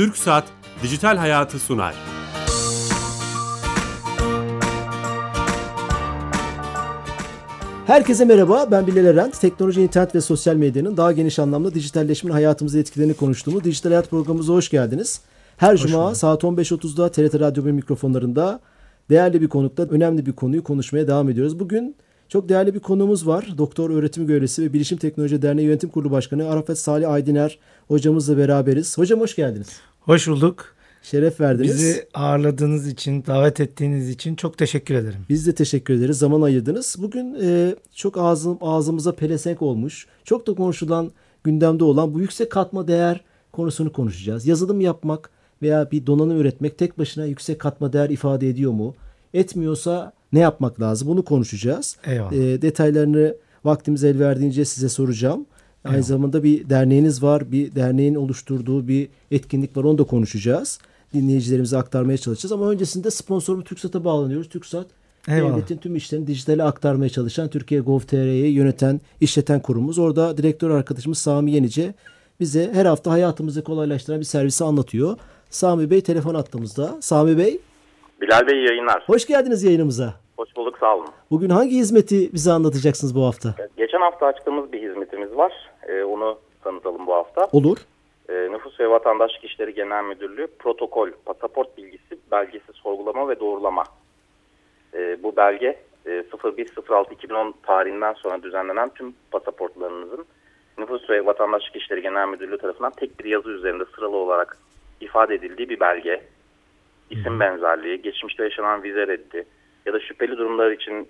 [0.00, 0.44] Türk Saat
[0.82, 1.94] Dijital Hayatı sunar.
[7.86, 9.30] Herkese merhaba, ben Bilal Eren.
[9.30, 14.52] Teknoloji, internet ve sosyal medyanın daha geniş anlamda dijitalleşmenin hayatımıza etkilerini konuştuğumuz Dijital Hayat programımıza
[14.52, 15.20] hoş geldiniz.
[15.56, 16.16] Her hoş cuma bulduk.
[16.16, 18.60] saat 15.30'da TRT Radyo 1 mikrofonlarında
[19.10, 21.60] değerli bir konukla önemli bir konuyu konuşmaya devam ediyoruz.
[21.60, 21.96] Bugün
[22.28, 23.48] çok değerli bir konuğumuz var.
[23.58, 28.98] Doktor öğretim görevlisi ve Bilişim Teknoloji Derneği Yönetim Kurulu Başkanı Arafat Salih Aydiner hocamızla beraberiz.
[28.98, 29.68] Hocam hoş geldiniz.
[30.00, 30.74] Hoş bulduk.
[31.02, 31.74] Şeref verdiniz.
[31.74, 35.20] Bizi ağırladığınız için, davet ettiğiniz için çok teşekkür ederim.
[35.28, 36.18] Biz de teşekkür ederiz.
[36.18, 36.96] Zaman ayırdınız.
[36.98, 41.10] Bugün e, çok ağzım, ağzımıza pelesenk olmuş, çok da konuşulan,
[41.44, 43.20] gündemde olan bu yüksek katma değer
[43.52, 44.46] konusunu konuşacağız.
[44.46, 45.30] Yazılım yapmak
[45.62, 48.94] veya bir donanım üretmek tek başına yüksek katma değer ifade ediyor mu?
[49.34, 51.08] Etmiyorsa ne yapmak lazım?
[51.08, 51.96] Bunu konuşacağız.
[52.06, 52.32] Eyvallah.
[52.32, 55.46] E, detaylarını vaktimiz el verdiğince size soracağım.
[55.84, 57.52] Aynı zamanda bir derneğiniz var.
[57.52, 59.84] Bir derneğin oluşturduğu bir etkinlik var.
[59.84, 60.78] Onu da konuşacağız.
[61.14, 62.52] Dinleyicilerimize aktarmaya çalışacağız.
[62.52, 64.48] Ama öncesinde sponsorum TürkSat'a bağlanıyoruz.
[64.48, 64.86] TürkSat
[65.28, 65.52] Eyvallah.
[65.56, 69.98] devletin tüm işlerini dijitale aktarmaya çalışan Türkiye Gov.tr'yi yöneten, işleten kurumumuz.
[69.98, 71.94] Orada direktör arkadaşımız Sami Yenice
[72.40, 75.16] bize her hafta hayatımızı kolaylaştıran bir servisi anlatıyor.
[75.50, 76.96] Sami Bey telefon attığımızda.
[77.00, 77.58] Sami Bey.
[78.20, 79.02] Bilal Bey yayınlar.
[79.06, 80.14] Hoş geldiniz yayınımıza.
[80.36, 81.06] Hoş bulduk sağ olun.
[81.30, 83.54] Bugün hangi hizmeti bize anlatacaksınız bu hafta?
[83.76, 85.52] Geçen hafta açtığımız bir hizmetimiz var.
[85.90, 87.48] Ee, onu tanıtalım bu hafta.
[87.52, 87.78] Olur.
[88.28, 93.84] Ee, Nüfus ve Vatandaşlık İşleri Genel Müdürlüğü protokol, pasaport bilgisi, belgesi sorgulama ve doğrulama.
[94.94, 100.24] Ee, bu belge e, 01.06.2010 tarihinden sonra düzenlenen tüm pasaportlarınızın
[100.78, 104.58] Nüfus ve Vatandaşlık İşleri Genel Müdürlüğü tarafından tek bir yazı üzerinde sıralı olarak
[105.00, 106.22] ifade edildiği bir belge.
[107.10, 109.46] İsim benzerliği, geçmişte yaşanan vize reddi
[109.86, 111.08] ya da şüpheli durumlar için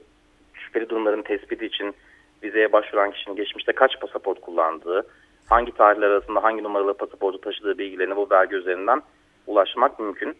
[0.54, 1.94] şüpheli durumların tespiti için
[2.42, 5.06] vizeye başvuran kişinin geçmişte kaç pasaport kullandığı,
[5.46, 9.02] hangi tarihler arasında hangi numaralı pasaportu taşıdığı bilgilerini bu belge üzerinden
[9.46, 10.34] ulaşmak mümkün.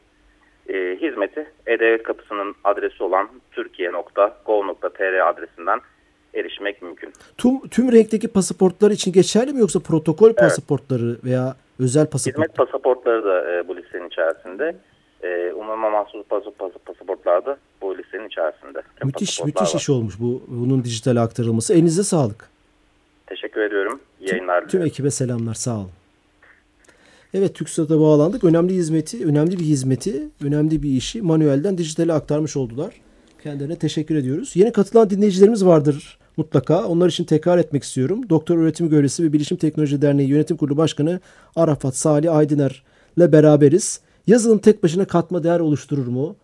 [0.68, 5.80] E, hizmeti E-Devlet Kapısı'nın adresi olan türkiye.gov.tr adresinden
[6.34, 7.12] erişmek mümkün.
[7.38, 10.38] Tüm, tüm renkteki pasaportlar için geçerli mi yoksa protokol evet.
[10.38, 12.36] pasaportları veya özel pasaport?
[12.36, 14.76] Hizmet pasaportları da e, bu listenin içerisinde.
[15.22, 16.26] E, umuma mahsus
[16.86, 18.82] pasaportlar da bu listenin içerisinde.
[19.04, 21.74] Müthiş müthiş iş olmuş bu bunun dijital aktarılması.
[21.74, 22.50] Elinize sağlık.
[23.26, 24.00] Teşekkür ediyorum.
[24.20, 25.54] İyi yayınlar Tüm, tüm ekibe selamlar.
[25.54, 25.90] Sağ olun.
[27.34, 28.44] Evet TÜKSAT'a bağlandık.
[28.44, 33.00] Önemli hizmeti, önemli bir hizmeti, önemli bir işi manuelden dijitale aktarmış oldular.
[33.42, 34.56] Kendilerine teşekkür ediyoruz.
[34.56, 36.84] Yeni katılan dinleyicilerimiz vardır mutlaka.
[36.86, 38.28] Onlar için tekrar etmek istiyorum.
[38.28, 41.20] Doktor Öğretim Görevlisi ve Bilişim Teknoloji Derneği Yönetim Kurulu Başkanı
[41.56, 42.82] Arafat Salih Aydıner
[43.16, 44.00] ile beraberiz.
[44.30, 46.36] Yazılım tek başına katma değer oluşturur mu?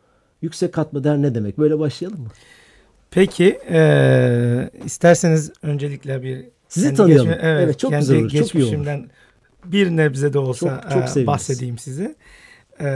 [0.43, 1.59] Yüksek katma değer ne demek?
[1.59, 2.29] Böyle başlayalım mı?
[3.11, 7.29] Peki, e, isterseniz öncelikle bir sizi tanıyalım.
[7.29, 8.31] Geçme, evet, evet, çok kendi güzel olur.
[8.31, 8.87] Çok iyi olur.
[9.65, 12.15] bir nebze de olsa çok, çok e, bahsedeyim size.
[12.81, 12.89] E,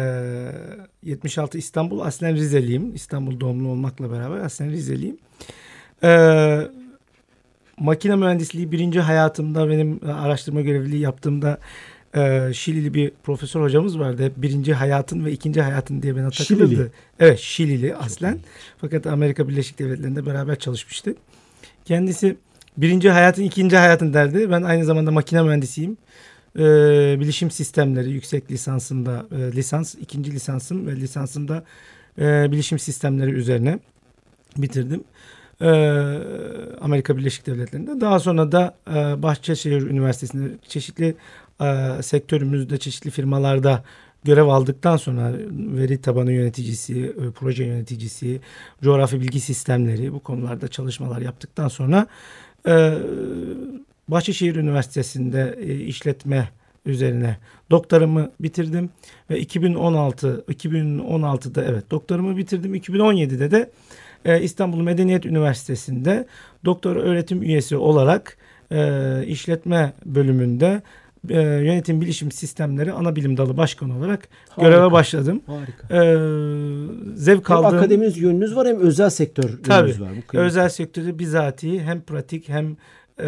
[1.02, 2.94] 76 İstanbul, aslen Rizeliyim.
[2.94, 5.18] İstanbul doğumlu olmakla beraber aslen Rizeliyim.
[6.02, 6.10] E,
[7.78, 11.58] makine mühendisliği birinci hayatımda benim araştırma görevliliği yaptığımda
[12.14, 14.24] e, Şilili bir profesör hocamız vardı.
[14.24, 16.70] Hep birinci hayatın ve ikinci hayatın diye bana takılırdı.
[16.70, 16.88] Şilili.
[17.20, 18.38] Evet Şilili aslen.
[18.78, 21.14] Fakat Amerika Birleşik Devletleri'nde beraber çalışmıştı.
[21.84, 22.36] Kendisi
[22.76, 24.50] birinci hayatın ikinci hayatın derdi.
[24.50, 25.96] Ben aynı zamanda makine mühendisiyim.
[26.58, 26.62] E,
[27.20, 31.64] bilişim sistemleri yüksek lisansımda e, lisans ikinci lisansım ve lisansımda
[32.18, 33.78] e, bilişim sistemleri üzerine
[34.56, 35.04] bitirdim.
[35.60, 35.68] E,
[36.80, 38.00] Amerika Birleşik Devletleri'nde.
[38.00, 41.14] Daha sonra da e, Bahçeşehir Üniversitesi'nde çeşitli
[41.60, 43.84] e, sektörümüzde çeşitli firmalarda
[44.24, 48.40] görev aldıktan sonra veri tabanı yöneticisi, e, proje yöneticisi,
[48.82, 52.06] coğrafi bilgi sistemleri bu konularda çalışmalar yaptıktan sonra
[52.68, 52.94] e,
[54.08, 56.48] Bahçeşehir Üniversitesi'nde e, işletme
[56.86, 57.36] üzerine
[57.70, 58.90] doktoramı bitirdim
[59.30, 62.74] ve 2016 2016'da evet doktoramı bitirdim.
[62.74, 63.70] 2017'de de
[64.42, 66.26] İstanbul Medeniyet Üniversitesi'nde
[66.64, 68.36] doktor öğretim üyesi olarak
[69.26, 70.82] işletme bölümünde
[71.28, 74.62] e, yönetim bilişim sistemleri ana bilim dalı başkanı olarak Harika.
[74.62, 75.42] göreve başladım.
[75.46, 75.96] Harika.
[75.96, 76.00] E,
[77.14, 77.78] zevk hem aldığım...
[77.78, 80.08] akademiniz yönünüz var hem özel sektör yönünüz var.
[80.32, 82.76] Bu özel sektörde bizatihi hem pratik hem
[83.20, 83.26] e,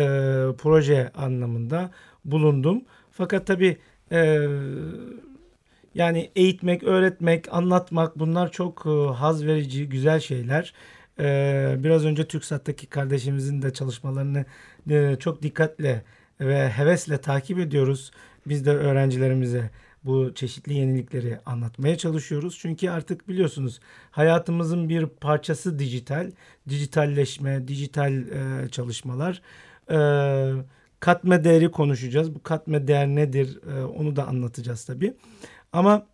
[0.59, 1.91] proje anlamında
[2.25, 2.83] bulundum.
[3.11, 3.77] Fakat tabii
[4.13, 4.49] e,
[5.95, 10.73] yani eğitmek, öğretmek, anlatmak bunlar çok e, haz verici, güzel şeyler.
[11.21, 14.45] E, biraz önce TürkSat'taki kardeşimizin de çalışmalarını
[14.91, 16.03] e, çok dikkatle
[16.41, 18.11] ve hevesle takip ediyoruz.
[18.47, 19.71] Biz de öğrencilerimize
[20.05, 22.59] bu çeşitli yenilikleri anlatmaya çalışıyoruz.
[22.61, 23.81] Çünkü artık biliyorsunuz
[24.11, 26.31] hayatımızın bir parçası dijital,
[26.69, 29.43] dijitalleşme, dijital e, çalışmalar.
[29.91, 29.99] E,
[31.01, 32.35] katma değeri konuşacağız.
[32.35, 35.15] Bu katma değer nedir e, onu da anlatacağız tabii.
[35.73, 36.07] Ama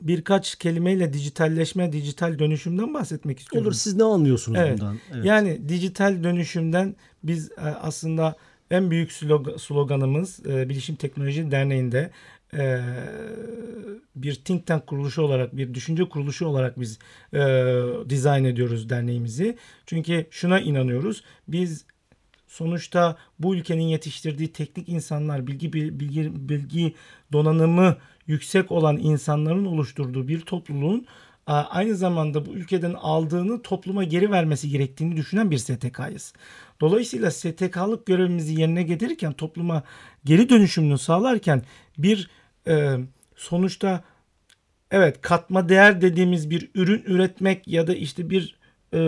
[0.00, 3.66] birkaç kelimeyle dijitalleşme, dijital dönüşümden bahsetmek istiyorum.
[3.66, 4.80] Olur siz ne anlıyorsunuz evet.
[4.80, 4.98] bundan?
[5.14, 5.24] Evet.
[5.24, 8.36] Yani dijital dönüşümden biz e, aslında
[8.70, 9.12] en büyük
[9.58, 12.10] sloganımız e, Bilişim Teknoloji Derneği'nde
[12.54, 12.80] e,
[14.16, 16.98] bir think tank kuruluşu olarak, bir düşünce kuruluşu olarak biz
[18.08, 19.56] dizayn ediyoruz derneğimizi.
[19.86, 21.22] Çünkü şuna inanıyoruz.
[21.48, 21.84] Biz
[22.46, 26.94] sonuçta bu ülkenin yetiştirdiği teknik insanlar, bilgi bilgi bilgi
[27.32, 27.96] donanımı
[28.26, 31.06] yüksek olan insanların oluşturduğu bir topluluğun
[31.46, 36.32] aynı zamanda bu ülkeden aldığını topluma geri vermesi gerektiğini düşünen bir STK'yız.
[36.80, 39.82] Dolayısıyla STK'lık görevimizi yerine getirirken topluma
[40.24, 41.62] geri dönüşümünü sağlarken
[41.98, 42.30] bir
[42.68, 42.96] e,
[43.36, 44.04] sonuçta
[44.90, 48.58] evet katma değer dediğimiz bir ürün üretmek ya da işte bir
[48.94, 49.00] e,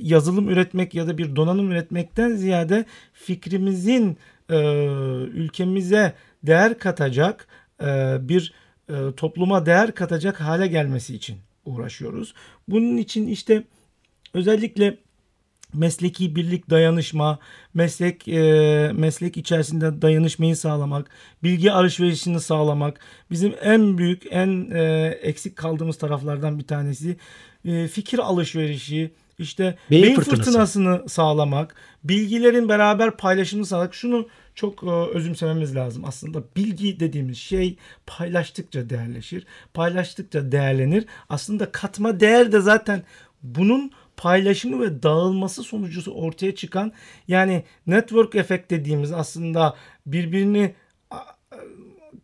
[0.00, 4.16] yazılım üretmek ya da bir donanım üretmekten ziyade fikrimizin
[4.50, 4.56] e,
[5.32, 7.48] ülkemize değer katacak
[7.82, 8.52] e, bir
[8.88, 12.34] e, topluma değer katacak hale gelmesi için uğraşıyoruz.
[12.68, 13.62] Bunun için işte
[14.34, 14.96] özellikle
[15.74, 17.38] mesleki birlik dayanışma,
[17.74, 21.10] meslek e, meslek içerisinde dayanışmayı sağlamak,
[21.42, 23.00] bilgi alışverişini sağlamak
[23.30, 27.16] bizim en büyük en e, eksik kaldığımız taraflardan bir tanesi.
[27.64, 30.42] E, fikir alışverişi, işte beyin, beyin fırtınası.
[30.42, 31.74] fırtınasını sağlamak,
[32.04, 33.94] bilgilerin beraber paylaşımını sağlamak.
[33.94, 36.04] Şunu çok e, özümsememiz lazım.
[36.04, 37.76] Aslında bilgi dediğimiz şey
[38.06, 39.46] paylaştıkça değerleşir.
[39.74, 41.06] Paylaştıkça değerlenir.
[41.28, 43.02] Aslında katma değer de zaten
[43.42, 46.92] bunun paylaşımı ve dağılması sonucu ortaya çıkan
[47.28, 49.74] yani network efekt dediğimiz aslında
[50.06, 50.74] birbirini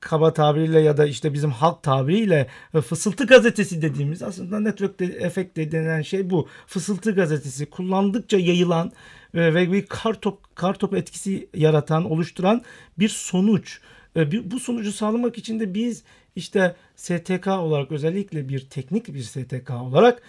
[0.05, 5.56] kaba tabiriyle ya da işte bizim halk tabiriyle e, fısıltı gazetesi dediğimiz aslında network efekt
[5.56, 6.49] denilen şey bu.
[6.67, 8.93] Fısıltı gazetesi kullandıkça yayılan
[9.35, 12.62] e, ve bir kartop kartop etkisi yaratan, oluşturan
[12.99, 13.81] bir sonuç.
[14.17, 16.02] E, bu sonucu sağlamak için de biz
[16.37, 20.23] işte STK olarak özellikle bir teknik bir STK olarak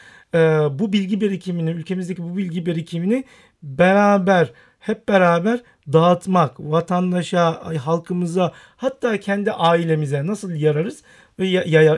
[0.79, 3.23] bu bilgi birikimini, ülkemizdeki bu bilgi birikimini
[3.63, 5.59] beraber hep beraber
[5.93, 11.03] dağıtmak, vatandaşa, halkımıza hatta kendi ailemize nasıl yararız
[11.39, 11.47] ve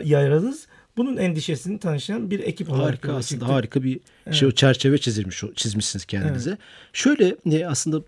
[0.05, 0.67] yararız
[0.97, 3.49] bunun endişesini tanışan bir ekip olarak harika aslında çıktık.
[3.49, 4.35] harika bir evet.
[4.35, 6.49] şey çerçeve çizilmiş çizmişsiniz kendinize.
[6.49, 6.59] Evet.
[6.93, 7.35] Şöyle
[7.67, 8.01] aslında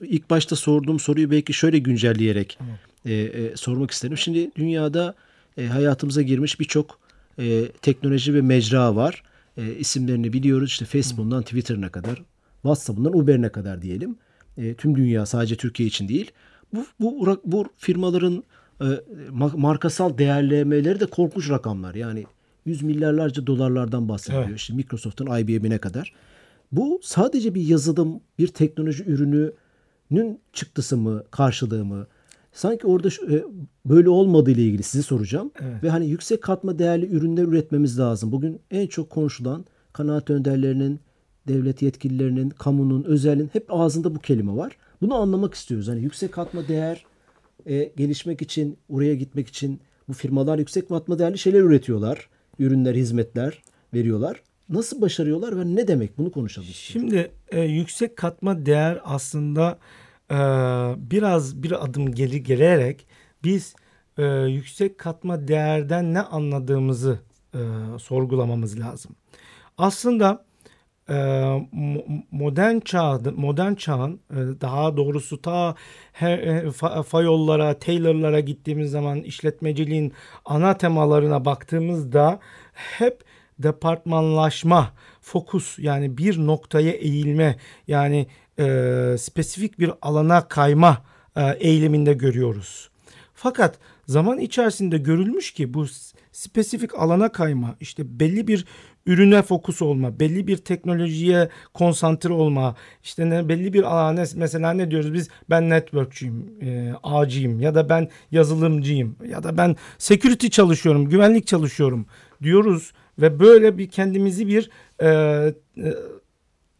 [0.00, 2.58] ilk başta sorduğum soruyu belki şöyle güncelleyerek
[3.04, 3.34] evet.
[3.34, 4.18] e, e, sormak isterim.
[4.18, 5.14] Şimdi dünyada
[5.56, 6.98] e, hayatımıza girmiş birçok
[7.38, 9.22] e, teknoloji ve mecra var.
[9.56, 10.70] E, isimlerini biliyoruz.
[10.70, 12.22] İşte Facebook'tan Twitter'ına kadar,
[12.62, 14.16] WhatsApp'ından Uber'ine kadar diyelim.
[14.56, 16.30] E, tüm dünya sadece Türkiye için değil.
[16.74, 18.44] Bu, bu, bu firmaların
[18.80, 18.86] e,
[19.54, 21.94] markasal değerlemeleri de korkunç rakamlar.
[21.94, 22.24] Yani
[22.66, 24.44] yüz milyarlarca dolarlardan bahsediyor.
[24.48, 24.58] Evet.
[24.58, 26.12] İşte Microsoft'un IBM'ine kadar.
[26.72, 32.06] Bu sadece bir yazılım, bir teknoloji ürününün çıktısı mı, karşılığı mı?
[32.52, 33.44] Sanki orada şu, e,
[33.86, 35.50] böyle olmadığı ile ilgili sizi soracağım.
[35.60, 35.82] Evet.
[35.82, 38.32] Ve hani yüksek katma değerli ürünler üretmemiz lazım.
[38.32, 41.00] Bugün en çok konuşulan kanaat önderlerinin,
[41.48, 44.76] devlet yetkililerinin, kamunun, özelin hep ağzında bu kelime var.
[45.00, 45.88] Bunu anlamak istiyoruz.
[45.88, 47.04] Hani yüksek katma değer
[47.66, 52.28] e, gelişmek için, oraya gitmek için bu firmalar yüksek katma değerli şeyler üretiyorlar.
[52.58, 53.62] Ürünler, hizmetler
[53.94, 54.42] veriyorlar.
[54.68, 56.18] Nasıl başarıyorlar ve ne demek?
[56.18, 56.68] Bunu konuşalım.
[56.72, 59.78] Şimdi e, yüksek katma değer aslında
[60.32, 60.36] e,
[61.10, 63.06] biraz bir adım geri gelerek
[63.44, 63.74] biz
[64.18, 67.20] e, yüksek katma değerden ne anladığımızı
[67.54, 67.60] e,
[67.98, 69.16] sorgulamamız lazım.
[69.78, 70.44] Aslında
[71.08, 71.14] e,
[72.30, 75.74] modern çağ modern çağın e, daha doğrusu ta
[76.12, 80.12] he, fa, fayollara, Taylor'lara gittiğimiz zaman işletmeciliğin
[80.44, 82.40] ana temalarına baktığımızda
[82.72, 83.24] hep
[83.58, 87.56] departmanlaşma, fokus yani bir noktaya eğilme
[87.88, 88.26] yani
[88.58, 91.02] e, spesifik bir alana kayma
[91.36, 92.90] e, eyleminde görüyoruz.
[93.34, 95.86] Fakat zaman içerisinde görülmüş ki bu
[96.32, 98.64] spesifik alana kayma, işte belli bir
[99.06, 104.90] ürüne fokus olma, belli bir teknolojiye konsantre olma, işte ne belli bir alana mesela ne
[104.90, 111.08] diyoruz biz ben networkçuyum, e, ağcıyım ya da ben yazılımcıyım ya da ben security çalışıyorum,
[111.08, 112.06] güvenlik çalışıyorum
[112.42, 114.70] diyoruz ve böyle bir kendimizi bir
[115.02, 115.94] e, e,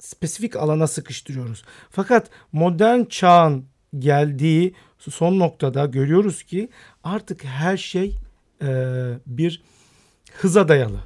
[0.02, 1.64] spesifik alana sıkıştırıyoruz.
[1.90, 3.64] Fakat modern çağın
[3.98, 6.68] geldiği son noktada görüyoruz ki
[7.04, 8.16] artık her şey
[8.62, 8.68] e,
[9.26, 9.62] bir
[10.32, 11.00] hıza dayalı.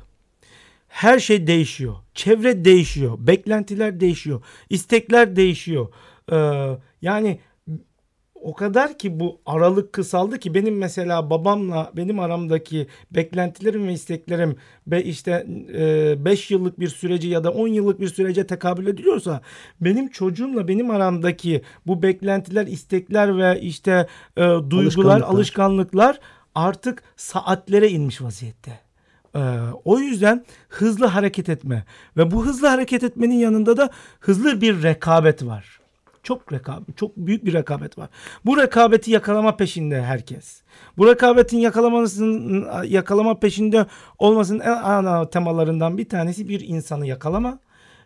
[0.88, 1.94] Her şey değişiyor.
[2.14, 3.18] Çevre değişiyor.
[3.20, 4.42] Beklentiler değişiyor.
[4.70, 5.88] istekler değişiyor.
[6.32, 7.40] Ee, yani
[8.42, 14.56] o kadar ki bu aralık kısaldı ki benim mesela babamla benim aramdaki beklentilerim ve isteklerim
[14.86, 19.40] ve işte 5 e, yıllık bir süreci ya da 10 yıllık bir sürece tekabül ediliyorsa
[19.80, 26.20] benim çocuğumla benim aramdaki bu beklentiler, istekler ve işte e, duygular, alışkanlıklar, alışkanlıklar
[26.54, 28.86] artık saatlere inmiş vaziyette.
[29.36, 29.38] Ee,
[29.84, 31.84] o yüzden hızlı hareket etme
[32.16, 33.90] ve bu hızlı hareket etmenin yanında da
[34.20, 35.80] hızlı bir rekabet var.
[36.26, 38.08] Çok rekabet, çok büyük bir rekabet var.
[38.44, 40.62] Bu rekabeti yakalama peşinde herkes.
[40.98, 43.86] Bu rekabetin yakalamasının yakalama peşinde
[44.18, 47.58] olmasının en ana temalarından bir tanesi bir insanı yakalama,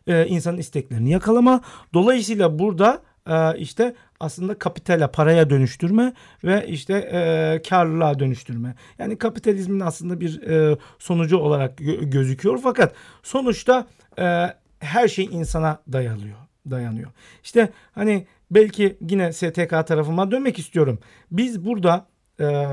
[0.06, 1.60] e, insanın isteklerini yakalama.
[1.94, 6.12] Dolayısıyla burada e, işte aslında kapitale paraya dönüştürme
[6.44, 8.74] ve işte e, karlılığa dönüştürme.
[8.98, 13.86] Yani kapitalizmin aslında bir e, sonucu olarak gözüküyor fakat sonuçta
[14.18, 14.46] e,
[14.78, 17.10] her şey insana dayalıyor dayanıyor.
[17.44, 20.98] İşte hani belki yine STK tarafıma dönmek istiyorum.
[21.30, 22.06] Biz burada
[22.40, 22.66] e,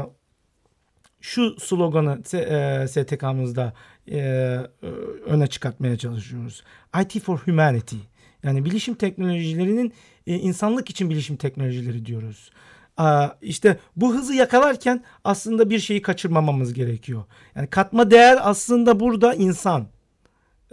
[1.21, 3.73] şu sloganı e, STK'mızda
[4.11, 4.19] e,
[5.25, 6.63] öne çıkartmaya çalışıyoruz.
[7.01, 7.97] IT for Humanity.
[8.43, 9.93] Yani bilişim teknolojilerinin
[10.27, 12.51] e, insanlık için bilişim teknolojileri diyoruz.
[13.41, 17.23] İşte bu hızı yakalarken aslında bir şeyi kaçırmamamız gerekiyor.
[17.55, 19.87] Yani katma değer aslında burada insan.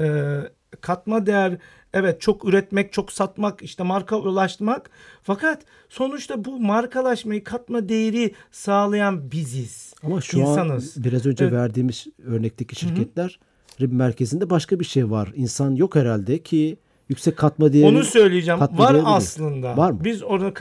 [0.00, 0.36] E,
[0.80, 1.58] katma değer
[1.94, 4.90] evet çok üretmek, çok satmak, işte marka ulaştırmak.
[5.22, 9.94] Fakat sonuçta bu markalaşmayı, katma değeri sağlayan biziz.
[10.02, 10.96] Ama şu İnsanız.
[10.98, 11.54] an biraz önce evet.
[11.54, 13.38] verdiğimiz örnekteki şirketler
[13.78, 13.88] Hı-hı.
[13.88, 15.32] merkezinde başka bir şey var.
[15.34, 16.76] İnsan yok herhalde ki
[17.08, 17.86] yüksek katma değeri.
[17.86, 18.60] Onu söyleyeceğim.
[18.60, 19.76] Var aslında.
[19.76, 20.04] Var mı?
[20.04, 20.52] Biz onu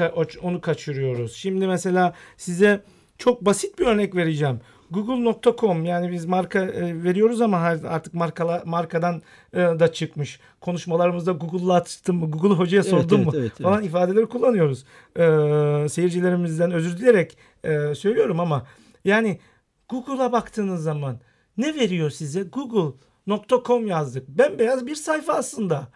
[0.42, 1.34] onu kaçırıyoruz.
[1.34, 2.84] Şimdi mesela size
[3.24, 4.60] çok basit bir örnek vereceğim.
[4.92, 9.22] Google.com yani biz marka e, veriyoruz ama artık markala, markadan
[9.54, 10.40] e, da çıkmış.
[10.62, 13.90] Konuşmalarımızda Google'la açtım mı, Google hocaya sordum evet, mu evet, falan evet.
[13.90, 14.86] ifadeleri kullanıyoruz.
[15.16, 18.66] E, seyircilerimizden özür dileyerek e, söylüyorum ama
[19.06, 19.40] yani
[19.90, 21.20] Google'a baktığınız zaman
[21.58, 22.44] ne veriyor size?
[22.44, 24.28] Google.com yazdık.
[24.28, 25.88] Bembeyaz bir sayfa aslında.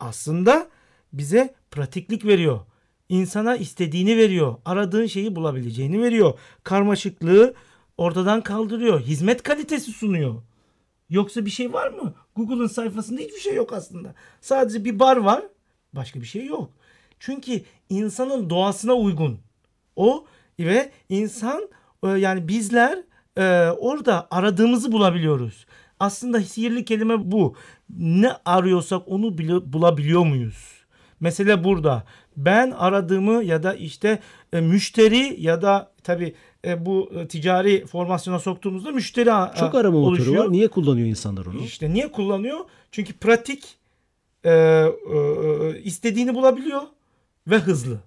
[0.00, 0.68] Aslında
[1.12, 2.60] bize pratiklik veriyor
[3.08, 4.56] insana istediğini veriyor.
[4.64, 6.38] Aradığın şeyi bulabileceğini veriyor.
[6.64, 7.54] Karmaşıklığı
[7.98, 9.00] ortadan kaldırıyor.
[9.00, 10.42] Hizmet kalitesi sunuyor.
[11.10, 12.14] Yoksa bir şey var mı?
[12.36, 14.14] Google'ın sayfasında hiçbir şey yok aslında.
[14.40, 15.42] Sadece bir bar var.
[15.92, 16.70] Başka bir şey yok.
[17.20, 19.38] Çünkü insanın doğasına uygun.
[19.96, 20.26] O
[20.60, 21.68] ve insan
[22.02, 22.98] e, yani bizler
[23.36, 25.66] e, orada aradığımızı bulabiliyoruz.
[26.00, 27.54] Aslında sihirli kelime bu.
[27.98, 30.78] Ne arıyorsak onu bile bulabiliyor muyuz?
[31.20, 32.04] Mesele burada.
[32.38, 34.18] Ben aradığımı ya da işte
[34.52, 40.28] e, müşteri ya da tabii e, bu e, ticari formasyona soktuğumuzda müşteri Çok arama oluşuyor.
[40.28, 40.52] motoru var.
[40.52, 41.60] Niye kullanıyor insanlar onu?
[41.60, 42.58] İşte niye kullanıyor?
[42.92, 43.76] Çünkü pratik
[44.44, 46.82] e, e, istediğini bulabiliyor
[47.46, 48.00] ve hızlı.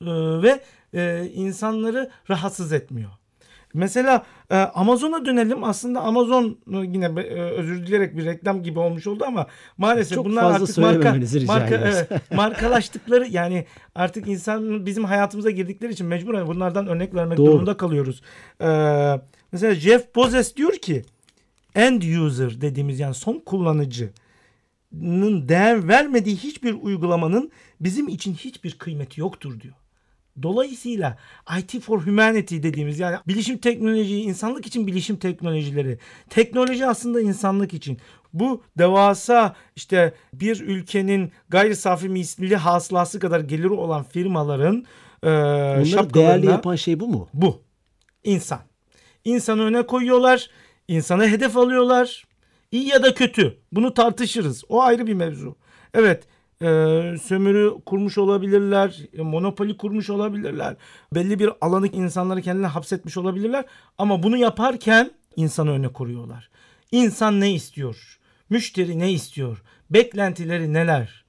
[0.00, 0.10] E,
[0.42, 0.60] ve
[0.94, 3.10] e, insanları rahatsız etmiyor.
[3.74, 5.64] Mesela e, Amazon'a dönelim.
[5.64, 9.46] Aslında Amazon e, yine e, özür dileyerek bir reklam gibi olmuş oldu ama
[9.78, 16.06] maalesef Çok bunlar artık marka marka evet, markalaştıkları yani artık insan bizim hayatımıza girdikleri için
[16.06, 17.46] mecburen bunlardan örnek vermek Doğru.
[17.46, 18.22] durumunda kalıyoruz.
[18.60, 19.20] Ee,
[19.52, 21.04] mesela Jeff Bezos diyor ki
[21.74, 29.60] end user dediğimiz yani son kullanıcının değer vermediği hiçbir uygulamanın bizim için hiçbir kıymeti yoktur
[29.60, 29.74] diyor.
[30.42, 31.18] Dolayısıyla
[31.58, 35.98] IT for Humanity dediğimiz yani bilişim teknoloji, insanlık için bilişim teknolojileri,
[36.30, 37.98] teknoloji aslında insanlık için.
[38.32, 44.84] Bu devasa işte bir ülkenin gayri safi milli hasılası kadar geliri olan firmaların
[45.22, 47.28] e, Onları değerli yapan şey bu mu?
[47.34, 47.62] Bu.
[48.24, 48.60] İnsan.
[49.24, 50.50] İnsanı öne koyuyorlar.
[50.88, 52.24] insana hedef alıyorlar.
[52.72, 53.58] İyi ya da kötü.
[53.72, 54.64] Bunu tartışırız.
[54.68, 55.56] O ayrı bir mevzu.
[55.94, 56.24] Evet
[56.62, 56.66] e,
[57.22, 60.76] sömürü kurmuş olabilirler, e, monopoli kurmuş olabilirler.
[61.14, 63.64] Belli bir alanı insanları kendine hapsetmiş olabilirler.
[63.98, 66.50] Ama bunu yaparken insanı öne koruyorlar.
[66.92, 68.18] İnsan ne istiyor?
[68.50, 69.62] Müşteri ne istiyor?
[69.90, 71.24] Beklentileri neler?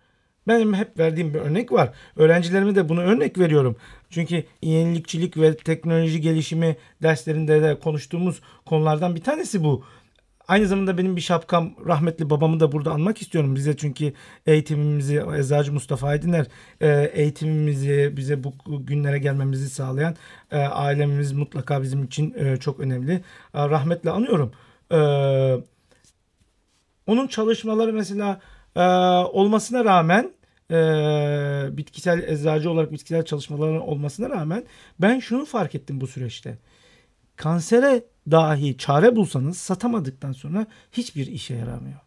[0.47, 1.93] Benim hep verdiğim bir örnek var.
[2.15, 3.75] Öğrencilerime de bunu örnek veriyorum.
[4.09, 9.83] Çünkü yenilikçilik ve teknoloji gelişimi derslerinde de konuştuğumuz konulardan bir tanesi bu.
[10.49, 13.55] Aynı zamanda benim bir şapkam rahmetli babamı da burada anmak istiyorum.
[13.55, 14.13] Bize çünkü
[14.45, 16.47] eğitimimizi Eczacı Mustafa Aydınlar
[16.81, 20.15] e, eğitimimizi bize bu günlere gelmemizi sağlayan
[20.51, 23.23] e, ailemiz mutlaka bizim için e, çok önemli.
[23.55, 24.51] Rahmetle anıyorum.
[27.07, 28.41] Onun çalışmaları mesela
[29.31, 30.31] olmasına rağmen
[31.77, 34.63] bitkisel eczacı olarak bitkisel çalışmaların olmasına rağmen
[34.99, 36.57] ben şunu fark ettim bu süreçte.
[37.35, 41.99] Kansere dahi çare bulsanız satamadıktan sonra hiçbir işe yaramıyor.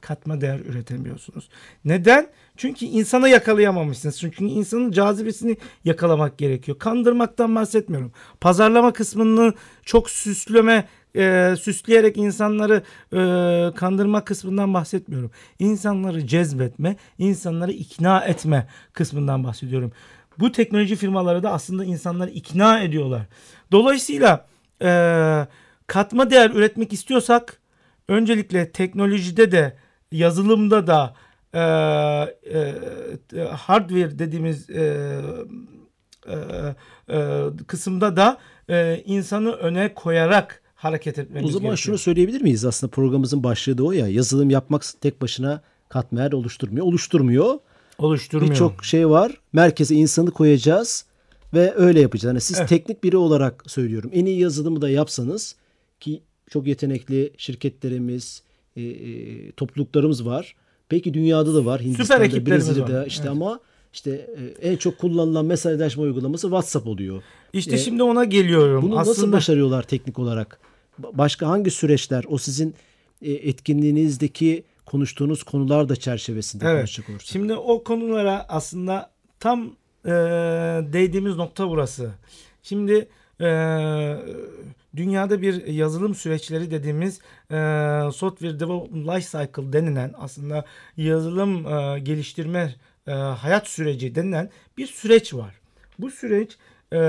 [0.00, 1.48] Katma değer üretemiyorsunuz.
[1.84, 2.28] Neden?
[2.56, 4.20] Çünkü insana yakalayamamışsınız.
[4.20, 6.78] Çünkü insanın cazibesini yakalamak gerekiyor.
[6.78, 8.12] Kandırmaktan bahsetmiyorum.
[8.40, 12.82] Pazarlama kısmını çok süsleme, e, süsleyerek insanları
[13.12, 13.18] e,
[13.74, 15.30] kandırma kısmından bahsetmiyorum.
[15.58, 19.92] İnsanları cezbetme, insanları ikna etme kısmından bahsediyorum.
[20.38, 23.22] bu teknoloji firmaları da aslında insanları ikna ediyorlar.
[23.72, 24.46] Dolayısıyla
[24.82, 24.90] e,
[25.86, 27.60] katma değer üretmek istiyorsak
[28.08, 29.76] öncelikle teknolojide de
[30.12, 31.14] yazılımda da
[31.54, 31.60] e,
[32.58, 35.20] e, hardware dediğimiz e,
[36.28, 36.34] e,
[37.10, 38.38] e, kısımda da
[38.70, 41.76] e, insanı öne koyarak hareket etmemiz O zaman gerekiyor.
[41.76, 42.64] şunu söyleyebilir miyiz?
[42.64, 44.08] Aslında programımızın başlığı da o ya.
[44.08, 46.86] Yazılım yapmak tek başına katmer oluşturmuyor.
[46.86, 47.54] Oluşturmuyor.
[47.98, 48.50] Oluşturmuyor.
[48.52, 49.32] Birçok şey var.
[49.52, 51.04] Merkeze insanı koyacağız
[51.56, 52.30] ve öyle yapacağız.
[52.32, 52.68] Yani siz Evet.
[52.68, 54.10] teknik biri olarak söylüyorum.
[54.14, 55.56] En iyi yazılımı da yapsanız
[56.00, 58.42] ki çok yetenekli şirketlerimiz,
[58.76, 60.56] e, e, topluluklarımız var.
[60.88, 61.80] Peki dünyada da var.
[61.80, 63.06] Hindistan'da, Brezilya'da var.
[63.06, 63.30] işte Evet.
[63.32, 63.60] ama
[63.92, 64.10] işte
[64.60, 67.22] e, en çok kullanılan mesajlaşma uygulaması WhatsApp oluyor.
[67.52, 68.82] İşte E, şimdi ona geliyorum.
[68.82, 70.60] Bunu Aslında nasıl başarıyorlar teknik olarak?
[71.02, 72.74] Ba- Başka hangi süreçler o sizin
[73.22, 76.76] e, etkinliğinizdeki konuştuğunuz konular da çerçevesinde Evet.
[76.76, 77.28] konuşacak olursak.
[77.28, 79.10] Şimdi o konulara aslında
[79.40, 80.10] tam e,
[80.92, 82.10] değdiğimiz nokta burası.
[82.62, 83.08] Şimdi
[83.40, 83.46] e,
[84.96, 87.20] dünyada bir yazılım süreçleri dediğimiz
[87.50, 87.56] e,
[88.12, 90.64] software development life cycle denilen aslında
[90.96, 92.74] yazılım e, geliştirme
[93.06, 95.54] e, hayat süreci denilen bir süreç var.
[95.98, 96.58] Bu süreç
[96.92, 97.00] e,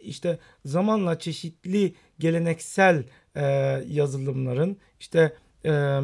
[0.00, 3.04] işte zamanla çeşitli geleneksel
[3.36, 3.44] e,
[3.88, 5.32] yazılımların işte
[5.64, 6.00] e,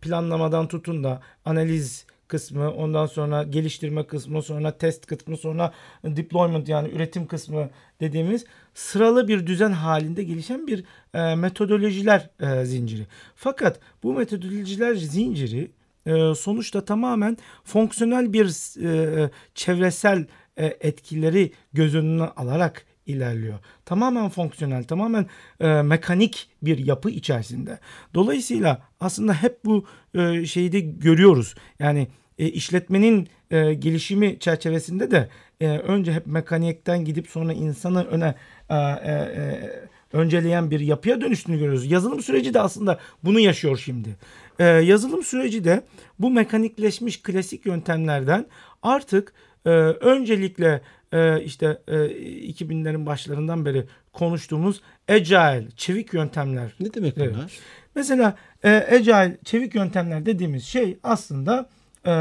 [0.00, 5.72] planlamadan tutun da analiz kısmı, ondan sonra geliştirme kısmı, sonra test kısmı, sonra
[6.04, 13.06] deployment yani üretim kısmı dediğimiz sıralı bir düzen halinde gelişen bir e, metodolojiler e, zinciri.
[13.34, 15.70] Fakat bu metodolojiler zinciri
[16.06, 18.46] e, sonuçta tamamen fonksiyonel bir
[18.84, 23.58] e, çevresel e, etkileri göz önüne alarak ilerliyor.
[23.84, 25.26] Tamamen fonksiyonel, tamamen
[25.60, 27.78] e, mekanik bir yapı içerisinde.
[28.14, 29.84] Dolayısıyla aslında hep bu
[30.14, 31.54] e, şeyi de görüyoruz.
[31.78, 32.08] Yani
[32.38, 35.28] e, işletmenin e, gelişimi çerçevesinde de
[35.60, 38.34] e, önce hep mekanikten gidip sonra insanı öne
[38.70, 39.70] e, e, e,
[40.12, 41.90] önceleyen bir yapıya dönüştüğünü görüyoruz.
[41.90, 44.16] Yazılım süreci de aslında bunu yaşıyor şimdi.
[44.58, 45.82] E, yazılım süreci de
[46.18, 48.46] bu mekanikleşmiş klasik yöntemlerden
[48.82, 49.32] artık
[49.66, 50.80] e, öncelikle
[51.12, 56.72] e, işte e, 2000'lerin başlarından beri konuştuğumuz agile, çevik yöntemler.
[56.80, 57.34] ne demek Evet.
[57.34, 57.52] bunlar?
[57.94, 61.68] Mesela e, agile, çevik yöntemler dediğimiz şey aslında
[62.06, 62.12] e,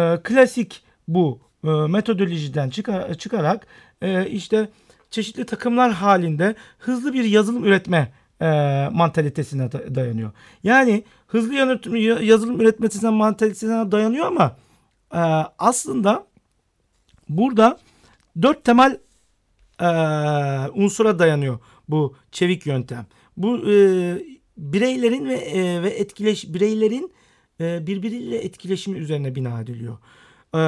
[0.00, 3.66] e, klasik bu e, metodolojiden çıkar, çıkarak
[4.02, 4.68] e, işte
[5.10, 8.46] çeşitli takımlar halinde hızlı bir yazılım üretme e,
[8.92, 10.30] mantalitesine da- dayanıyor.
[10.64, 11.54] Yani hızlı
[12.22, 14.56] yazılım üretmesine mantalitesine dayanıyor ama
[15.14, 15.18] e,
[15.58, 16.29] aslında
[17.30, 17.78] burada
[18.42, 18.98] dört temel
[19.80, 19.86] e,
[20.74, 23.06] unsura dayanıyor bu çevik yöntem.
[23.36, 23.74] Bu e,
[24.56, 27.12] bireylerin ve e, ve etkileş bireylerin
[27.60, 29.98] e, birbiriyle etkileşimi üzerine bina ediliyor.
[30.54, 30.60] E,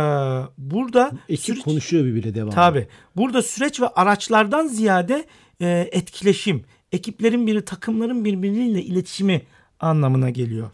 [0.59, 2.55] burada Ekip süreç- konuşuyor birbiriyle devamlı.
[2.55, 2.89] Tabii.
[3.17, 5.25] Burada süreç ve araçlardan ziyade
[5.61, 9.43] e, etkileşim, ekiplerin biri takımların birbiriyle iletişimi
[9.81, 10.71] anlamına geliyor.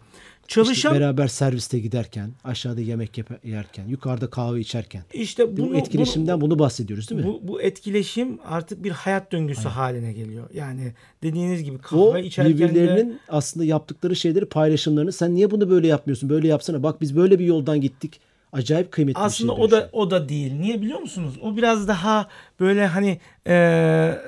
[0.49, 5.03] İşte Çalışan beraber serviste giderken, aşağıda yemek yerken, yukarıda kahve içerken.
[5.13, 7.27] işte Bu bunu, etkileşimden bunu, bahsediyoruz değil mi?
[7.27, 10.49] Bu, bu etkileşim artık bir hayat döngüsü haline geliyor.
[10.53, 15.69] Yani dediğiniz gibi kahve o içerken de birbirlerinin aslında yaptıkları şeyleri paylaşımlarını sen niye bunu
[15.69, 16.29] böyle yapmıyorsun?
[16.29, 16.83] Böyle yapsana.
[16.83, 18.19] Bak biz böyle bir yoldan gittik.
[18.51, 19.65] Acayip kıymetli aslında bir şey.
[19.65, 20.53] o da o da değil.
[20.53, 21.33] Niye biliyor musunuz?
[21.41, 22.27] O biraz daha
[22.59, 24.21] böyle hani eee,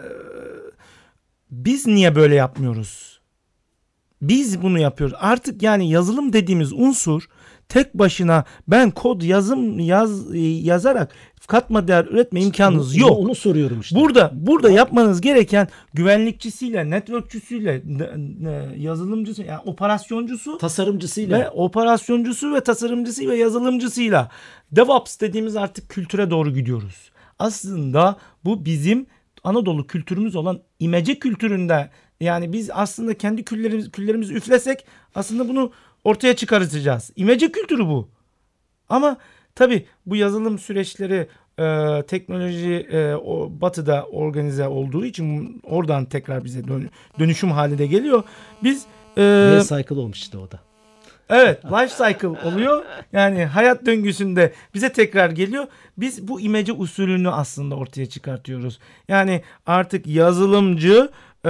[1.51, 3.20] biz niye böyle yapmıyoruz?
[4.21, 5.17] Biz bunu yapıyoruz.
[5.19, 7.23] Artık yani yazılım dediğimiz unsur
[7.69, 11.13] tek başına ben kod yazım yaz yazarak
[11.47, 13.17] katma değer üretme imkanınız yok.
[13.19, 13.95] Onu soruyorum işte.
[13.95, 22.61] Burada burada yapmanız gereken güvenlikçisiyle, networkçüsüyle, ne- ne- yazılımcısı, yani operasyoncusu tasarımcısıyla ve operasyoncusu ve
[22.61, 24.29] tasarımcısı ve yazılımcısıyla
[24.71, 27.11] DevOps dediğimiz artık kültüre doğru gidiyoruz.
[27.39, 29.05] Aslında bu bizim
[29.43, 31.89] Anadolu kültürümüz olan imece kültüründe
[32.21, 35.71] yani biz aslında kendi küllerimiz, küllerimizi üflesek aslında bunu
[36.03, 37.11] ortaya çıkartacağız.
[37.15, 38.09] İmece kültürü bu.
[38.89, 39.17] Ama
[39.55, 41.27] tabi bu yazılım süreçleri
[41.59, 48.23] e, teknoloji e, o batıda organize olduğu için oradan tekrar bize dön- dönüşüm halinde geliyor.
[48.63, 48.85] Biz
[49.17, 50.59] e, V-cycle olmuş işte o da.
[51.29, 52.85] Evet, life cycle oluyor.
[53.13, 55.67] Yani hayat döngüsünde bize tekrar geliyor.
[55.97, 58.79] Biz bu imece usulünü aslında ortaya çıkartıyoruz.
[59.07, 61.09] Yani artık yazılımcı
[61.45, 61.49] e,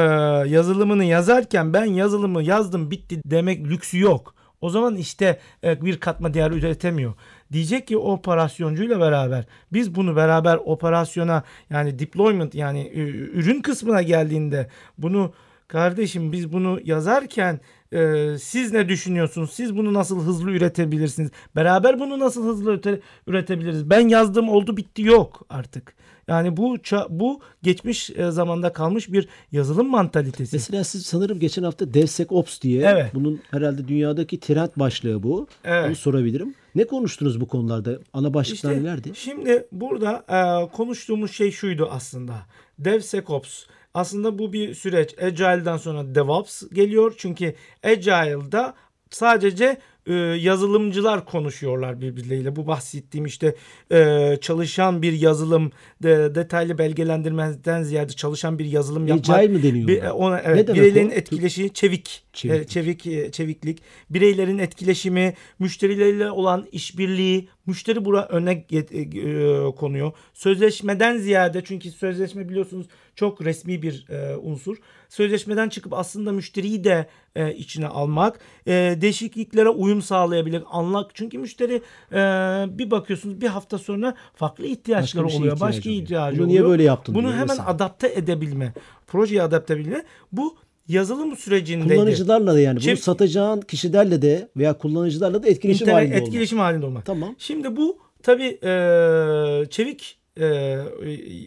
[0.50, 4.36] yazılımını yazarken ben yazılımı yazdım bitti demek lüksü yok.
[4.62, 7.14] O zaman işte e, bir katma değer üretemiyor.
[7.52, 14.70] Diyecek ki operasyoncuyla beraber biz bunu beraber operasyona yani deployment yani ü- ürün kısmına geldiğinde
[14.98, 15.34] bunu
[15.68, 17.60] kardeşim biz bunu yazarken
[17.94, 19.52] e, siz ne düşünüyorsunuz?
[19.54, 21.32] Siz bunu nasıl hızlı üretebilirsiniz?
[21.56, 23.90] Beraber bunu nasıl hızlı üre, üretebiliriz?
[23.90, 25.96] Ben yazdım oldu bitti yok artık.
[26.32, 26.78] Yani bu
[27.10, 30.56] bu geçmiş e, zamanda kalmış bir yazılım mantalitesi.
[30.56, 33.12] Mesela siz sanırım geçen hafta DevSecOps diye evet.
[33.14, 35.48] bunun herhalde dünyadaki trend başlığı bu.
[35.64, 35.86] Evet.
[35.88, 36.56] Bunu sorabilirim.
[36.76, 38.00] Ne konuştunuz bu konularda?
[38.14, 39.12] Ana başlıklar işte, nelerdi?
[39.16, 42.34] Şimdi burada e, konuştuğumuz şey şuydu aslında.
[42.80, 43.64] DevSecOps
[43.94, 45.16] aslında bu bir süreç.
[45.24, 47.14] Agile'dan sonra DevOps geliyor.
[47.18, 48.74] Çünkü Agile'da
[49.10, 52.56] sadece e, yazılımcılar konuşuyorlar birbirleriyle.
[52.56, 53.56] Bu bahsettiğim işte
[53.92, 55.72] e, çalışan bir yazılım
[56.04, 59.38] de, detaylı belgelendirmeden ziyade çalışan bir yazılım yapmak.
[59.38, 59.88] Agile mi deniyor?
[59.88, 61.14] Bir, ona, evet, ne bireylerin o?
[61.14, 62.24] etkileşimi çevik.
[62.34, 62.62] Çeviklik.
[62.62, 63.80] E, çevik, e, çeviklik.
[64.10, 70.12] Bireylerin etkileşimi, müşterileriyle olan işbirliği, müşteri bura öne e, e, konuyor.
[70.34, 74.78] Sözleşmeden ziyade çünkü sözleşme biliyorsunuz çok resmi bir e, unsur.
[75.10, 81.12] Sözleşmeden çıkıp aslında müşteriyi de e, içine almak, e, değişikliklere uyum sağlayabilir, anlak.
[81.14, 82.18] Çünkü müşteri e,
[82.78, 86.04] bir bakıyorsunuz bir hafta sonra farklı ihtiyaçları başka oluyor, başka oluyor.
[86.04, 86.62] ihtiyacı Bunu oluyor.
[86.62, 87.16] niye böyle yaptın?
[87.16, 87.68] Bunu hemen mesela.
[87.68, 88.74] adapte edebilme,
[89.08, 90.04] projeye adapte edebilme.
[90.32, 91.96] Bu yazılım sürecindeydi.
[91.96, 96.28] Kullanıcılarla da yani bunu Çev- satacağın kişilerle de veya kullanıcılarla da etkileşim İnternet, halinde olmak.
[96.28, 97.06] Etkileşim halinde olmak.
[97.06, 97.36] Tamam.
[97.38, 98.70] Şimdi bu tabii e,
[99.70, 100.78] çevik e,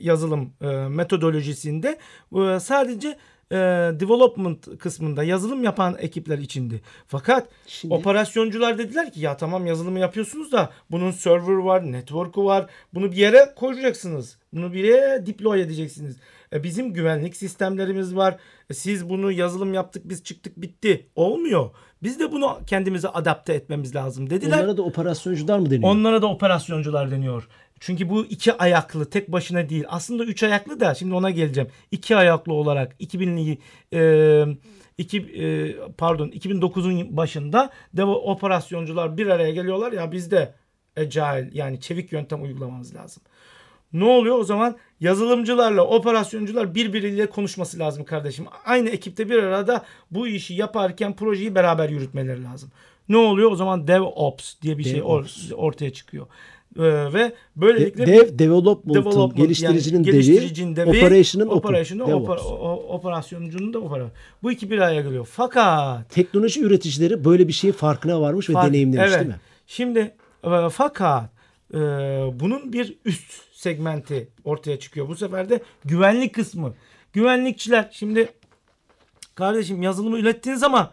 [0.03, 1.99] yazılım e, metodolojisinde
[2.37, 3.17] e, sadece
[3.55, 6.81] e, development kısmında yazılım yapan ekipler içindi.
[7.07, 7.95] Fakat Şimdi...
[7.95, 12.67] operasyoncular dediler ki ya tamam yazılımı yapıyorsunuz da bunun server var, network'u var.
[12.95, 14.39] Bunu bir yere koyacaksınız.
[14.53, 16.17] Bunu bir yere deploy edeceksiniz.
[16.53, 18.37] E, bizim güvenlik sistemlerimiz var.
[18.71, 21.07] E, siz bunu yazılım yaptık biz çıktık bitti.
[21.17, 21.71] Olmuyor.
[22.03, 24.59] Biz de bunu kendimize adapte etmemiz lazım dediler.
[24.59, 25.91] Onlara da operasyoncular mı deniyor?
[25.91, 27.49] Onlara da operasyoncular deniyor.
[27.81, 29.85] Çünkü bu iki ayaklı tek başına değil.
[29.89, 31.71] Aslında üç ayaklı da şimdi ona geleceğim.
[31.91, 33.59] İki ayaklı olarak 2000'li
[33.93, 34.01] e,
[34.99, 40.55] iki, e, pardon 2009'un başında dev operasyoncular bir araya geliyorlar ya bizde
[40.97, 43.23] agile yani çevik yöntem uygulamamız lazım.
[43.93, 44.77] Ne oluyor o zaman?
[45.01, 48.47] Yazılımcılarla operasyoncular birbiriyle konuşması lazım kardeşim.
[48.65, 52.71] Aynı ekipte bir arada bu işi yaparken projeyi beraber yürütmeleri lazım.
[53.09, 53.53] Ne oluyor?
[53.53, 56.27] O zaman DevOps diye bir Dev şey or- ortaya çıkıyor.
[56.79, 56.83] Ee,
[57.13, 62.41] ve böylelikle dev development, development geliştiricinin, yani, geliştiricinin devi, devi operation'ın operation'ın opera,
[62.89, 64.11] operasyoncu'nun da opera.
[64.43, 65.29] Bu iki bir araya geliyor.
[65.33, 69.21] Fakat teknoloji üreticileri böyle bir şeyin farkına varmış fark, ve deneyimlemiş evet.
[69.21, 69.41] değil mi?
[69.67, 71.31] Şimdi e, fakat
[71.75, 71.79] e,
[72.41, 75.09] bunun bir üst segmenti ortaya çıkıyor.
[75.09, 76.75] Bu sefer de güvenlik kısmı.
[77.13, 78.29] Güvenlikçiler şimdi
[79.35, 80.93] kardeşim yazılımı ürettiğiniz ama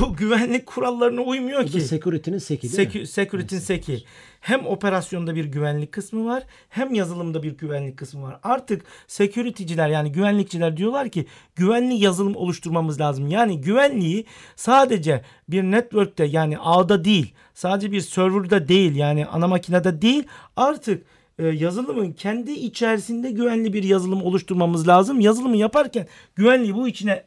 [0.00, 1.74] bu güvenlik kurallarına uymuyor ki.
[1.74, 3.06] Bu security'nin seki değil Secu- mi?
[3.06, 4.04] Security'nin seki.
[4.40, 8.38] Hem operasyonda bir güvenlik kısmı var hem yazılımda bir güvenlik kısmı var.
[8.42, 13.28] Artık security'ciler yani güvenlikçiler diyorlar ki güvenli yazılım oluşturmamız lazım.
[13.28, 20.02] Yani güvenliği sadece bir network'te yani ağda değil sadece bir server'da değil yani ana makinede
[20.02, 20.24] değil
[20.56, 21.02] artık
[21.38, 25.20] e, yazılımın kendi içerisinde güvenli bir yazılım oluşturmamız lazım.
[25.20, 27.24] Yazılımı yaparken güvenliği bu içine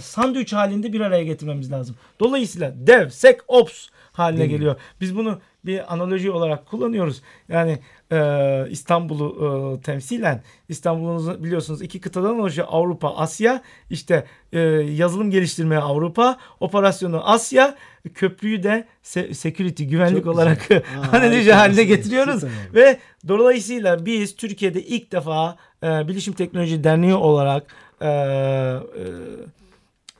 [0.00, 1.96] sandviç halinde bir araya getirmemiz lazım.
[2.20, 4.74] Dolayısıyla dev, sek, ops haline Değil geliyor.
[4.74, 4.80] Mi?
[5.00, 7.22] Biz bunu bir analoji olarak kullanıyoruz.
[7.48, 7.78] Yani
[8.12, 12.66] e, İstanbul'u e, temsilen İstanbul'unuzu biliyorsunuz iki kıtadan oluşuyor.
[12.70, 13.62] Avrupa, Asya.
[13.90, 17.76] İşte e, yazılım geliştirmeye Avrupa, operasyonu Asya,
[18.14, 20.68] köprüyü de se- security, güvenlik Çok olarak
[21.12, 22.44] analoji haline getiriyoruz.
[22.74, 27.66] Ve dolayısıyla biz Türkiye'de ilk defa e, Bilişim Teknoloji Derneği olarak
[28.00, 28.80] e, e,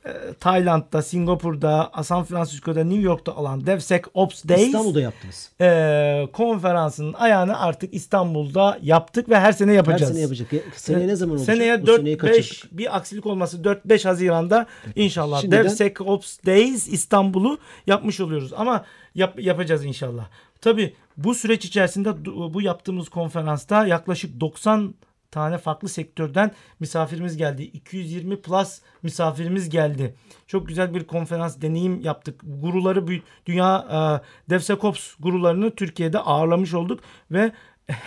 [0.05, 5.49] e, Tayland'da, Singapur'da, San Francisco'da, New York'ta olan DevSecOps Days İstanbul'da yaptınız.
[5.61, 10.01] E, konferansının ayağını artık İstanbul'da yaptık ve her sene yapacağız.
[10.01, 10.47] Her sene yapacak.
[10.75, 11.55] Seneye ne zaman olacak?
[11.55, 15.63] Seneye 4-5 bir aksilik olması 4-5 Haziran'da inşallah Şimdiden...
[15.63, 18.53] DevSecOps Days İstanbul'u yapmış oluyoruz.
[18.55, 18.85] Ama
[19.15, 20.27] yap, yapacağız inşallah.
[20.61, 24.93] Tabii bu süreç içerisinde bu yaptığımız konferansta yaklaşık 90
[25.31, 27.63] tane farklı sektörden misafirimiz geldi.
[27.63, 30.15] 220 plus misafirimiz geldi.
[30.47, 32.41] Çok güzel bir konferans deneyim yaptık.
[32.43, 33.07] Guruları
[33.45, 36.99] dünya e, DevSecOps gurularını Türkiye'de ağırlamış olduk
[37.31, 37.51] ve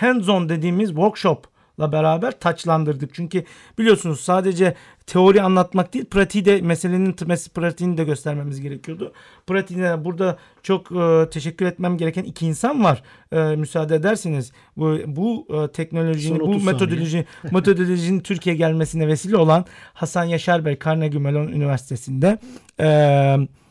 [0.00, 3.14] hands-on dediğimiz workshop la beraber taçlandırdık.
[3.14, 3.44] Çünkü
[3.78, 4.74] biliyorsunuz sadece
[5.06, 7.12] teori anlatmak değil, pratiği de meselenin
[7.54, 9.12] pratiğini de göstermemiz gerekiyordu.
[9.46, 13.02] Pratiğine burada çok e, teşekkür etmem gereken iki insan var.
[13.32, 20.24] E, müsaade ederseniz bu bu e, teknolojinin, bu metodoloji metodolojinin Türkiye gelmesine vesile olan Hasan
[20.24, 22.38] Yaşar Bey Carnegie Mellon Üniversitesi'nde
[22.80, 22.88] e,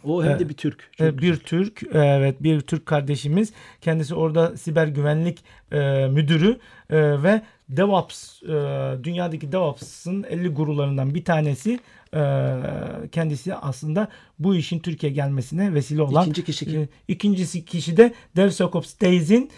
[0.04, 0.90] o hem de bir Türk.
[0.98, 1.38] Çok bir güzel.
[1.38, 3.54] Türk, evet bir Türk kardeşimiz.
[3.82, 7.42] Kendisi orada siber güvenlik e, müdürü e, ve
[7.78, 8.48] DevOps, e,
[9.04, 11.80] dünyadaki DevOps'ın 50 gurularından bir tanesi
[13.12, 14.08] kendisi aslında
[14.40, 16.22] bu işin Türkiye gelmesine vesile olan.
[16.22, 16.90] İkinci kişi kim?
[17.08, 19.52] İkincisi kişi de DevSecOps Days'in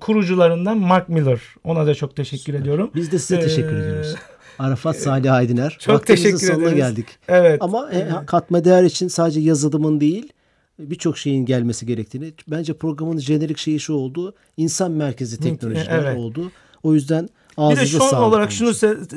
[0.00, 1.40] kurucularından Mark Miller.
[1.64, 2.58] Ona da çok teşekkür Süper.
[2.58, 2.90] ediyorum.
[2.94, 4.14] Biz de size teşekkür ediyoruz.
[4.58, 5.76] Arafat Salih Aydiner.
[5.80, 6.76] Çok teşekkür sonuna ederiz.
[6.76, 7.06] geldik.
[7.28, 7.62] Evet.
[7.62, 8.12] Ama evet.
[8.26, 10.32] katma değer için sadece yazılımın değil
[10.78, 12.32] birçok şeyin gelmesi gerektiğini.
[12.48, 14.34] Bence programın jenerik şeyi şu oldu.
[14.56, 16.18] İnsan merkezi teknolojiler evet.
[16.18, 16.52] oldu.
[16.82, 18.70] O yüzden bir de son olarak şunu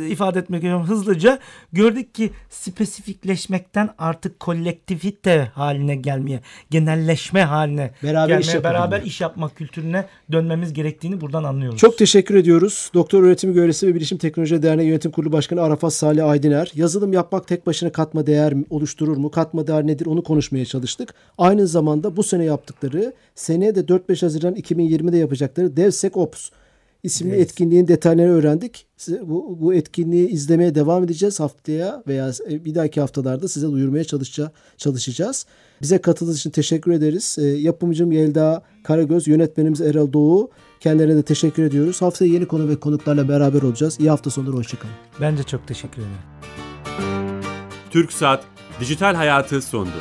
[0.08, 1.40] ifade etmek istiyorum hızlıca.
[1.74, 9.56] Gördük ki spesifikleşmekten artık kolektivite haline gelmeye, genelleşme haline beraber gelmeye, iş beraber iş yapmak
[9.56, 11.80] kültürüne dönmemiz gerektiğini buradan anlıyoruz.
[11.80, 12.92] Çok teşekkür ediyoruz.
[12.94, 16.72] Doktor Öğretim Görevlisi ve Bilişim Teknoloji Derneği Yönetim Kurulu Başkanı Arafat Salih Aydiner.
[16.76, 19.32] Yazılım yapmak tek başına katma değer oluşturur mu?
[19.32, 20.06] Katma değer nedir?
[20.06, 21.14] Onu konuşmaya çalıştık.
[21.38, 26.50] Aynı zamanda bu sene yaptıkları, seneye de 4-5 Haziran 2020'de yapacakları DevSecOps
[27.04, 27.42] isimli evet.
[27.42, 28.88] etkinliğin detaylarını öğrendik.
[28.98, 34.52] Size bu, bu etkinliği izlemeye devam edeceğiz haftaya veya bir dahaki haftalarda size duyurmaya çalışacağız.
[34.78, 35.46] çalışacağız.
[35.82, 37.36] Bize katıldığınız için teşekkür ederiz.
[37.40, 40.50] E, yapımcım Yelda Karagöz, yönetmenimiz Erol Doğu.
[40.80, 42.02] Kendilerine de teşekkür ediyoruz.
[42.02, 44.00] Haftaya yeni konu ve konuklarla beraber olacağız.
[44.00, 44.96] İyi hafta sonları, hoşçakalın.
[45.22, 46.18] Ben de çok teşekkür ederim.
[47.90, 48.44] Türk Saat
[48.80, 49.98] Dijital Hayatı sondu.